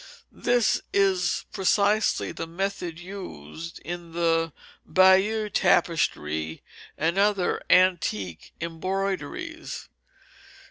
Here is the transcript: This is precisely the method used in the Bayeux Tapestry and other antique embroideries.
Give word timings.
This 0.31 0.81
is 0.93 1.45
precisely 1.51 2.31
the 2.31 2.47
method 2.47 2.97
used 2.97 3.77
in 3.85 4.13
the 4.13 4.51
Bayeux 4.83 5.47
Tapestry 5.49 6.63
and 6.97 7.19
other 7.19 7.61
antique 7.69 8.51
embroideries. 8.59 9.89